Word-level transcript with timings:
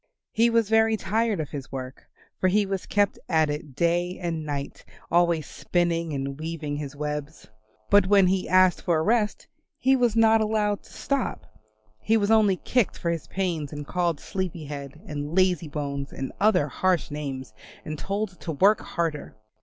He 0.31 0.49
was 0.49 0.67
very 0.67 0.97
tired 0.97 1.39
of 1.39 1.51
his 1.51 1.71
work 1.71 2.05
for 2.39 2.47
he 2.47 2.65
was 2.65 2.87
kept 2.87 3.19
at 3.29 3.51
it 3.51 3.75
day 3.75 4.17
and 4.19 4.43
night 4.43 4.83
always 5.11 5.45
spinning 5.45 6.11
and 6.11 6.39
weaving 6.39 6.77
his 6.77 6.95
webs. 6.95 7.47
But 7.91 8.07
when 8.07 8.25
he 8.25 8.49
asked 8.49 8.81
for 8.81 8.97
a 8.97 9.03
rest 9.03 9.47
he 9.77 9.95
was 9.95 10.15
not 10.15 10.41
allowed 10.41 10.81
to 10.85 10.91
stop; 10.91 11.45
he 11.99 12.17
was 12.17 12.31
only 12.31 12.57
kicked 12.57 12.97
for 12.97 13.11
his 13.11 13.27
pains 13.27 13.71
and 13.71 13.85
called 13.85 14.19
Sleepy 14.19 14.65
Head, 14.65 14.99
and 15.05 15.35
Lazy 15.35 15.67
bones 15.67 16.11
and 16.11 16.31
other 16.39 16.67
harsh 16.67 17.11
names, 17.11 17.53
and 17.85 17.99
told 17.99 18.39
to 18.39 18.53
work 18.53 18.81
harder. 18.81 19.35